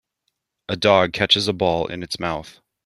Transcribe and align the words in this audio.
A 0.67 0.75
dog 0.75 1.13
catches 1.13 1.47
a 1.47 1.53
ball 1.53 1.85
in 1.85 2.01
its 2.01 2.19
mouth. 2.19 2.59